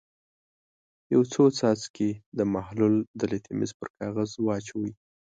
یو 1.13 1.21
څو 1.33 1.43
څاڅکي 1.57 2.09
د 2.37 2.39
محلول 2.53 2.95
د 3.19 3.21
لتمس 3.31 3.69
پر 3.79 3.87
کاغذ 3.97 4.29
واچوئ. 4.45 4.91